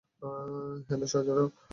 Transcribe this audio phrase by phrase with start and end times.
[0.87, 1.43] Hello, শজারু।